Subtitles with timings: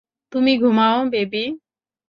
[0.31, 1.43] তুমি ঘুমাও, বেবি।